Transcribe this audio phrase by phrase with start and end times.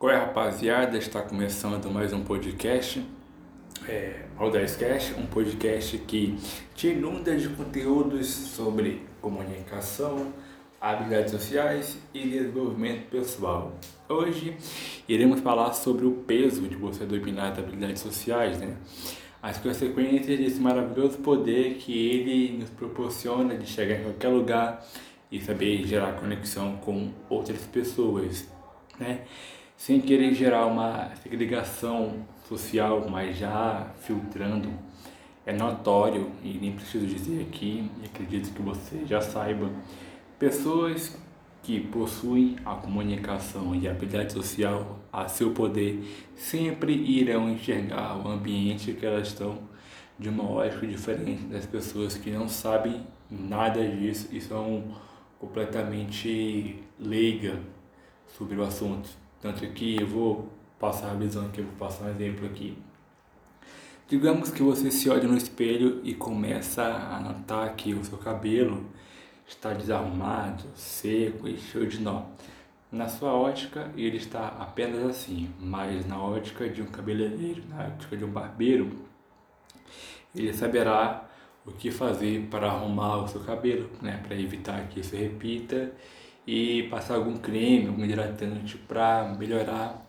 [0.00, 3.02] Oi rapaziada, está começando mais um podcast,
[3.88, 6.36] é, Audacecast, um podcast que
[6.74, 10.32] te inunda de conteúdos sobre comunicação,
[10.80, 13.72] habilidades sociais e desenvolvimento pessoal.
[14.08, 14.56] Hoje
[15.08, 18.76] iremos falar sobre o peso de você dominar as habilidades sociais, né?
[19.40, 24.84] As consequências desse maravilhoso poder que ele nos proporciona de chegar em qualquer lugar
[25.30, 28.46] e saber gerar conexão com outras pessoas,
[28.98, 29.22] né?
[29.84, 34.70] Sem querer gerar uma segregação social, mas já filtrando,
[35.44, 39.70] é notório, e nem preciso dizer aqui, e acredito que você já saiba,
[40.38, 41.18] pessoas
[41.62, 46.02] que possuem a comunicação e a habilidade social a seu poder
[46.34, 49.58] sempre irão enxergar o ambiente que elas estão
[50.18, 54.96] de uma ótica diferente das pessoas que não sabem nada disso e são
[55.38, 57.58] completamente leigas
[58.34, 59.23] sobre o assunto.
[59.44, 60.48] Tanto que eu vou
[60.80, 62.78] passar a visão eu vou passar um exemplo aqui.
[64.08, 68.86] Digamos que você se olha no espelho e começa a notar que o seu cabelo
[69.46, 72.22] está desarrumado, seco e cheio de nó.
[72.90, 78.16] Na sua ótica, ele está apenas assim, mas na ótica de um cabeleireiro, na ótica
[78.16, 78.92] de um barbeiro,
[80.34, 81.28] ele saberá
[81.66, 85.92] o que fazer para arrumar o seu cabelo, né, para evitar que isso repita
[86.46, 90.04] e passar algum creme, algum hidratante para melhorar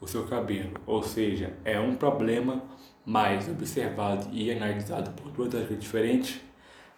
[0.00, 0.80] o seu cabelo.
[0.86, 2.62] Ou seja, é um problema
[3.04, 6.40] mais observado e analisado por duas áreas diferentes,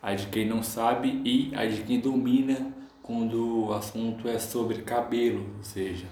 [0.03, 4.83] a de quem não sabe e a de quem domina quando o assunto é sobre
[4.83, 6.07] cabelo, ou seja,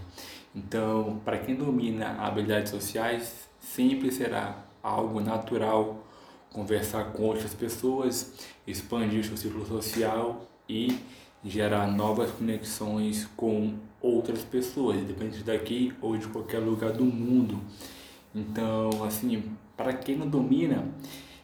[0.55, 6.07] então, para quem domina habilidades sociais, sempre será algo natural
[6.51, 10.99] conversar com outras pessoas, expandir seu círculo social e
[11.45, 17.61] gerar novas conexões com outras pessoas, independente daqui ou de qualquer lugar do mundo.
[18.35, 20.85] Então, assim, para quem não domina,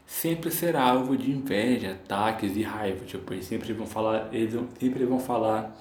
[0.07, 3.05] sempre será alvo de inveja, ataques e raiva.
[3.05, 5.77] Tipo, eles sempre vão falar, eles sempre vão falar,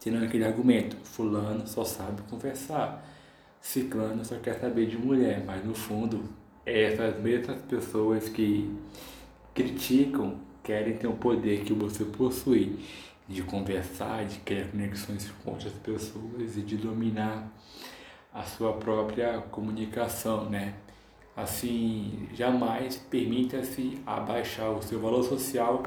[0.00, 3.04] tendo aquele argumento, fulano só sabe conversar,
[3.60, 6.24] ciclano só quer saber de mulher, mas no fundo,
[6.64, 8.70] essas mesmas pessoas que
[9.54, 12.78] criticam querem ter o poder que você possui
[13.28, 17.52] de conversar, de criar conexões com outras pessoas e de dominar
[18.32, 20.74] a sua própria comunicação, né?
[21.36, 25.82] Assim, jamais permita-se abaixar o seu valor social,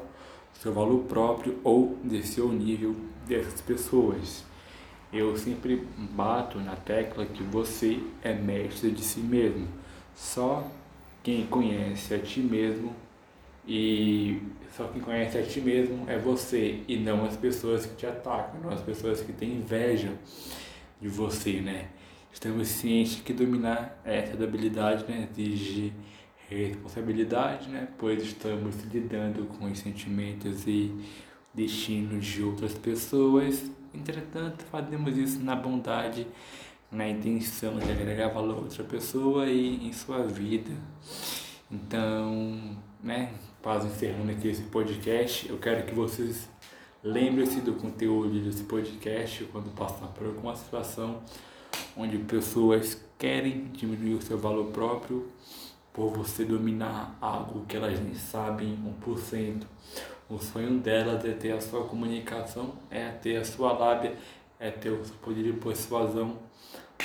[0.54, 4.44] o seu valor próprio ou descer o nível dessas pessoas.
[5.12, 9.68] Eu sempre bato na tecla que você é mestre de si mesmo.
[10.14, 10.66] Só
[11.22, 12.94] quem conhece a ti mesmo
[13.66, 14.40] e
[14.76, 18.60] só quem conhece a ti mesmo é você e não as pessoas que te atacam,
[18.60, 20.12] não as pessoas que têm inveja
[21.00, 21.88] de você, né?
[22.32, 25.92] Estamos cientes que dominar essa habilidade né, exige
[26.48, 27.88] responsabilidade, né?
[27.98, 30.92] Pois estamos lidando com os sentimentos e
[31.54, 33.70] destinos de outras pessoas.
[33.94, 36.26] Entretanto, fazemos isso na bondade,
[36.90, 40.72] na intenção de agregar valor a outra pessoa e em sua vida.
[41.70, 46.48] Então, né, quase encerrando aqui esse podcast, eu quero que vocês
[47.02, 51.22] lembrem-se do conteúdo desse podcast quando passar por alguma situação
[51.96, 55.28] onde pessoas querem diminuir o seu valor próprio
[55.92, 59.62] por você dominar algo que elas nem sabem 1%.
[60.28, 64.16] O sonho delas é ter a sua comunicação, é ter a sua lábia,
[64.58, 66.36] é ter o seu poder de persuasão,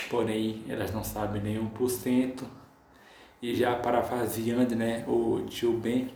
[0.09, 2.43] porém elas não sabem nem 1%.
[3.41, 6.09] E já parafraseando né, o tio Ben,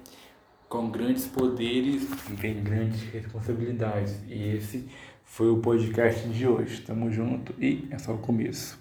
[0.71, 4.17] com grandes poderes vem grandes responsabilidades.
[4.25, 4.87] E esse
[5.25, 6.79] foi o podcast de hoje.
[6.81, 8.79] Tamo junto e é só o começo.